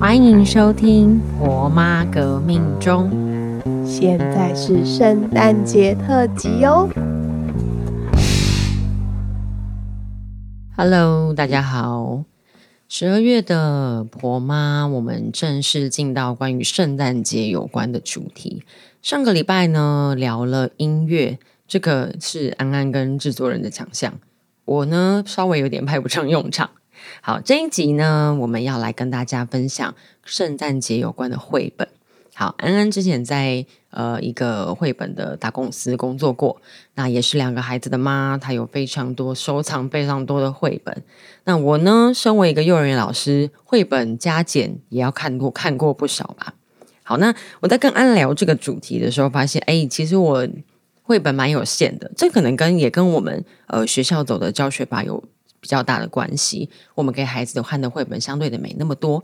[0.00, 3.10] 欢迎收听《婆妈革命中》。
[3.86, 6.88] 现在是圣诞节特辑哦。
[10.76, 12.24] Hello，大家好。
[12.88, 18.64] 十二月的婆妈，我们正式进到关于圣诞节有关的主题。
[19.00, 21.38] 上个礼拜呢，聊了音乐，
[21.68, 24.14] 这个是安安跟制作人的强项，
[24.64, 26.70] 我呢稍微有点派不上用场。
[27.30, 29.94] 好，这一集呢，我们要来跟大家分享
[30.24, 31.86] 圣诞节有关的绘本。
[32.34, 36.60] 好，安安之前在呃一个绘本的大公司工作过，
[36.96, 41.04] 那也是两个孩子的妈，她有非常多收藏非常多的绘本。
[41.44, 46.54] 那我呢，身为一个幼儿园老师，绘本加减也要看过看过不少吧。
[47.04, 50.48] 好，那我在跟安聊这个主题的时候，发现哎，其实我
[51.04, 55.22] 绘本蛮有限的，这可能跟也跟我们呃学校走的教学法有
[55.60, 56.68] 比较大的关系。
[56.94, 59.22] 我们给孩子看的绘本相对的没那么多，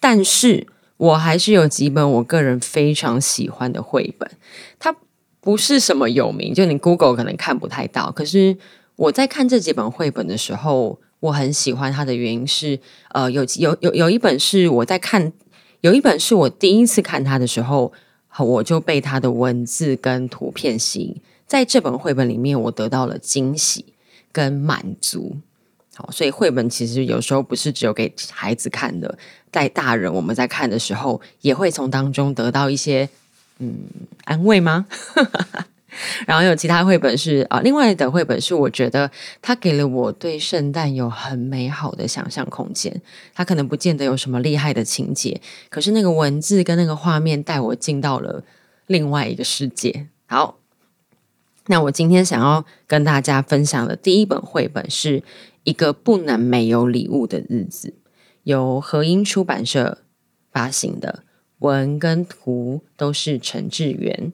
[0.00, 4.30] 但是我还是有几本我个人非常喜欢的绘本。
[4.78, 4.94] 它
[5.40, 8.12] 不是什么有名，就你 Google 可能看不太到。
[8.12, 8.56] 可是
[8.96, 12.78] 我在看这几本绘本的时候，我很喜欢它的原因是，
[13.12, 15.32] 呃，有有有有一本是我在看，
[15.80, 17.92] 有一本是我第一次看它的时候，
[18.38, 21.20] 我就被它的文字跟图片吸引。
[21.46, 23.94] 在这本绘本里面，我得到了惊喜
[24.30, 25.38] 跟满足。
[25.98, 29.18] 好，所以绘本其实有时候不是只有给孩子看的，
[29.50, 33.08] 在大人我们在看的时候，也会从当中得到一些
[33.58, 33.80] 嗯
[34.22, 34.86] 安慰吗？
[36.24, 39.10] 然后有其他绘本是啊，另外的绘本是我觉得
[39.42, 43.02] 它给了我对圣诞有很美好的想象空间。
[43.34, 48.44] 它可能不见得有什么厉害的情节，可是那个文字跟那个画面带我进到了
[48.86, 50.06] 另外一个世界。
[50.26, 50.58] 好，
[51.66, 55.24] 那我今天想要跟大家分享的第一本绘本是
[55.68, 57.92] 一个不能没有礼物的日子，
[58.44, 59.98] 由和音出版社
[60.50, 61.24] 发行的，
[61.58, 64.32] 文跟图都是陈志远。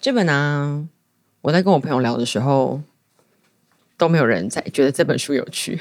[0.00, 0.88] 这本呢、
[1.42, 2.82] 我在跟我朋友聊的时候，
[3.96, 5.78] 都没有人在觉得这本书有趣。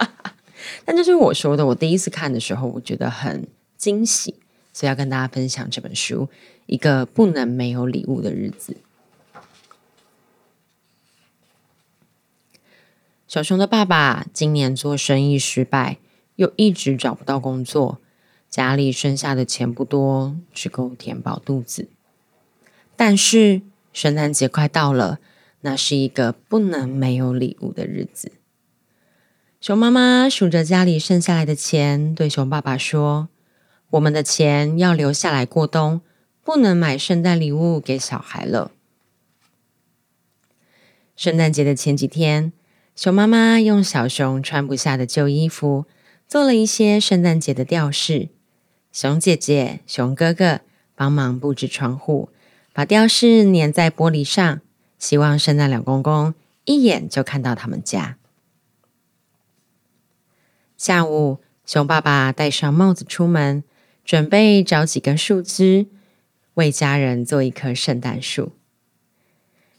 [0.86, 3.46] 但这就是我说的，我第一次看的时候，我觉得很
[3.76, 4.36] 惊喜，
[4.72, 6.22] 所以要跟大家分享这本书
[6.64, 8.72] 《一个不能没有礼物的日子》。
[13.34, 15.98] 小熊的爸爸今年做生意失败，
[16.36, 17.98] 又一直找不到工作，
[18.48, 21.88] 家里剩下的钱不多，只够填饱肚子。
[22.94, 23.62] 但是
[23.92, 25.18] 圣诞节快到了，
[25.62, 28.30] 那是一个不能没有礼物的日子。
[29.60, 33.28] 熊妈妈数着家里剩下来的钱，对熊爸爸说
[33.90, 36.02] ：“我们的钱要留下来过冬，
[36.44, 38.70] 不能买圣诞礼物给小孩了。”
[41.16, 42.52] 圣诞节的前几天，
[42.96, 45.86] 熊妈妈用小熊穿不下的旧衣服，
[46.28, 48.28] 做了一些圣诞节的吊饰。
[48.92, 50.60] 熊姐姐、熊哥哥
[50.94, 52.30] 帮忙布置窗户。
[52.72, 54.60] 把吊饰粘在玻璃上，
[54.98, 56.34] 希望圣诞老公公
[56.64, 58.16] 一眼就看到他们家。
[60.76, 63.62] 下午，熊爸爸戴上帽子出门，
[64.04, 65.86] 准备找几根树枝，
[66.54, 68.50] 为家人做一棵圣诞树。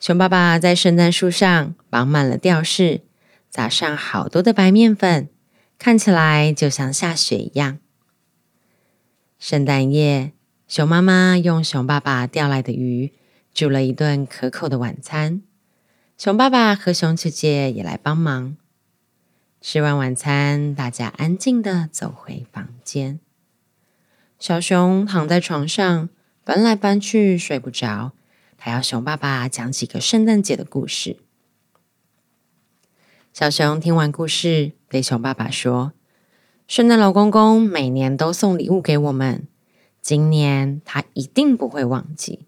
[0.00, 3.02] 熊爸爸在圣诞树上绑满了吊饰，
[3.50, 5.28] 撒上好多的白面粉，
[5.78, 7.78] 看起来就像下雪一样。
[9.38, 10.32] 圣诞夜。
[10.68, 13.14] 熊妈妈用熊爸爸钓来的鱼
[13.54, 15.40] 煮了一顿可口的晚餐，
[16.18, 18.54] 熊爸爸和熊姐姐也来帮忙。
[19.62, 23.18] 吃完晚餐，大家安静的走回房间。
[24.38, 26.10] 小熊躺在床上
[26.44, 28.12] 翻来翻去睡不着，
[28.58, 31.16] 他要熊爸爸讲几个圣诞节的故事。
[33.32, 35.92] 小熊听完故事，对熊爸爸说
[36.66, 39.46] ：“圣诞老公公每年都送礼物给我们。”
[40.02, 42.46] 今年他一定不会忘记。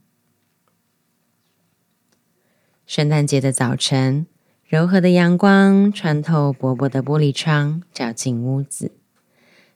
[2.86, 4.26] 圣诞节的早晨，
[4.64, 8.92] 柔和的阳光穿透薄薄的玻璃窗，照进屋子，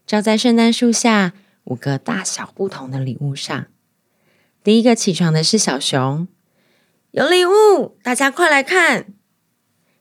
[0.07, 1.35] 照在圣诞树下
[1.65, 3.67] 五个大小不同的礼物上。
[4.65, 6.27] 第一个起床的是小熊，
[7.11, 9.09] 有礼物，大家快来看！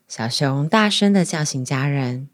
[0.08, 2.30] 小熊大声的叫醒家人。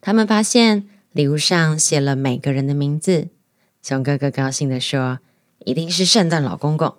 [0.00, 3.28] 他们发现礼物上写了每个人的名字。
[3.80, 5.20] 熊哥哥高兴的说
[5.64, 6.96] ：“一定是圣诞老公公。”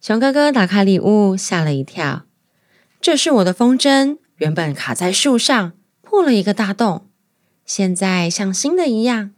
[0.00, 2.26] 熊哥哥打开礼物，吓了一跳。
[3.00, 5.72] 这是我的风筝，原本卡在树上，
[6.02, 7.10] 破了一个大洞，
[7.64, 9.32] 现在像新的一样。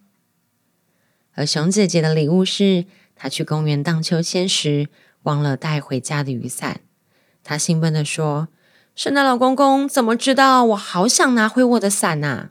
[1.39, 4.89] 而熊姐姐的礼物是她去公园荡秋千时
[5.23, 6.81] 忘了带回家的雨伞。
[7.45, 8.49] 她兴奋地说
[8.97, 12.49] ：“圣诞老公公怎么知道我好想拿回我的伞呐？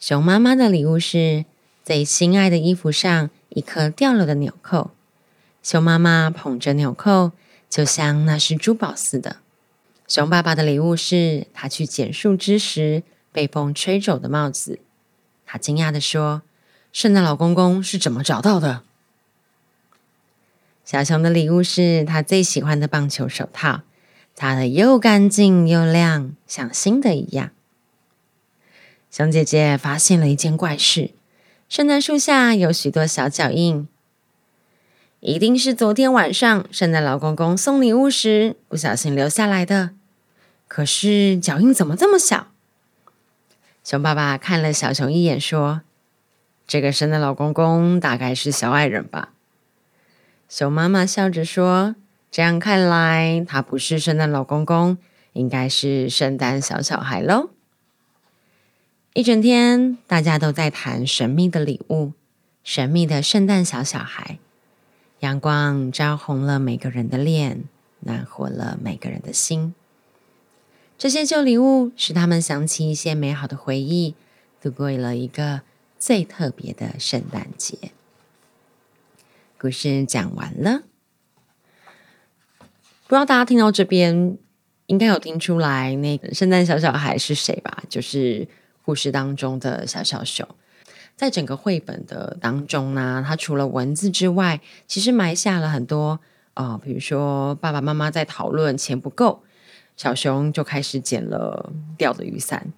[0.00, 1.44] 熊妈妈的礼物是
[1.84, 4.90] 最心爱的衣服上一颗掉了的纽扣。
[5.62, 7.30] 熊妈妈捧着纽扣，
[7.70, 9.36] 就像那是珠宝似的。
[10.08, 14.80] 熊爸爸的礼物是他去捡树枝时被风吹走的帽子。
[15.46, 16.42] 他惊讶的说
[16.94, 18.82] ：“圣诞老公公是怎么找到的？”
[20.86, 23.80] 小熊的礼物是他最喜欢的棒球手套，
[24.34, 27.50] 擦的又干净又亮，像新的一样。
[29.10, 31.10] 熊姐姐发现了一件怪事：
[31.68, 33.88] 圣诞树下有许多小脚印，
[35.18, 39.90] 一定是昨天晚上圣诞老公公送礼物时不小心留下来的。
[40.68, 42.48] 可是脚印怎么这么小？
[43.82, 45.82] 熊爸爸看了小熊一眼，说
[46.66, 49.32] ：“这个圣诞老公公大概是小矮人吧？”
[50.48, 51.96] 熊妈妈笑着说
[52.30, 54.98] ：“这样看来，他不是圣诞老公公，
[55.32, 57.50] 应该是圣诞小小孩喽。”
[59.14, 62.12] 一整天，大家都在谈神秘的礼物，
[62.64, 64.38] 神秘的圣诞小小孩。
[65.20, 67.64] 阳光照红了每个人的脸，
[68.00, 69.74] 暖和了每个人的心。
[70.98, 74.14] 这些旧礼物使他们想起一些美好的回忆，
[74.60, 75.62] 度过了一个
[76.04, 77.78] 最特别的圣诞节。
[79.58, 80.82] 故事讲完了，
[82.58, 84.36] 不知道大家听到这边，
[84.84, 87.82] 应该有听出来那个圣诞小小孩是谁吧？
[87.88, 88.46] 就是。
[88.84, 90.46] 故事当中的小小熊，
[91.16, 96.20] 在整个绘本的当中呢，它除了文字之外，其实埋下了很多
[96.52, 99.42] 啊，比如说爸爸妈妈在讨论钱不够，
[99.96, 102.74] 小熊就开始捡了掉的雨伞；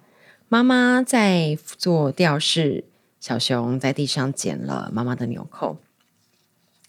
[0.47, 2.85] 妈妈在做吊饰，
[3.19, 5.77] 小熊在地上捡了妈妈的纽扣；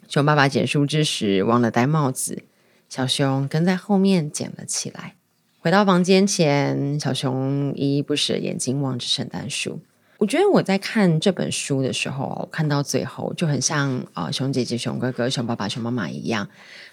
[0.09, 2.45] 熊爸爸捡树枝时忘了戴帽子，
[2.89, 5.15] 小熊跟在后面捡了起来。
[5.61, 9.81] 回到房间前，小熊依依不舍眼睛望着圣诞树。
[10.19, 16.49] 我觉得我在看这本书的时候，看到最后就很像啊，熊姐姐、熊哥哥、熊爸爸、熊妈妈一样，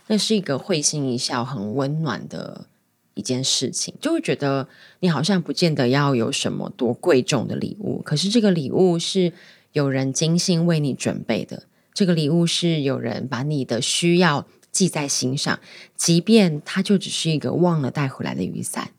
[0.08, 2.68] 那是一个会心一笑、很温暖的
[3.16, 3.96] 一件事情。
[4.00, 4.70] 就会觉得
[5.00, 9.34] 你好像不见得要有什么多贵重的礼物，可是这个礼物是
[9.72, 11.64] 有人精心为你准备的，
[11.94, 14.46] 这个礼物是有人把你的需要。
[14.76, 15.58] 记在心上，
[15.96, 18.92] 即便它就只是一个忘了带回来的雨伞，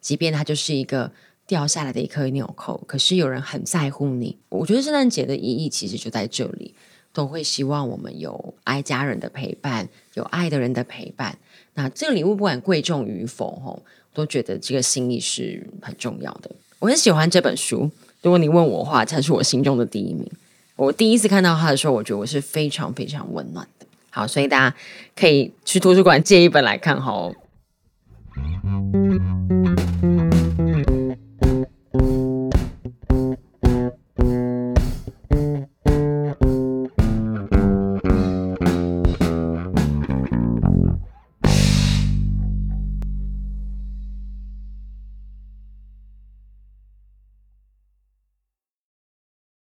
[0.00, 1.10] 即便它就是一个
[1.44, 4.38] 掉下来的一颗纽扣，可是有人很在乎你。
[4.48, 6.76] 我觉得圣诞节的意义其实就在这里，
[7.14, 11.38] 都会希望我们有爱家人的陪伴，有爱的人的陪伴。
[11.72, 13.82] 那这个礼物不管贵重与否，吼，
[14.12, 16.50] 都觉得这个心意是很重要的。
[16.80, 17.90] 我很喜欢这本书，
[18.20, 20.28] 如果你问我的话，它是我心中的第一名。
[20.76, 23.86] 我第一次看到它的时候，我觉得我是非常非常温暖的。
[24.10, 24.76] 好，所以大家
[25.16, 27.30] 可以去图书馆借一本来看哈。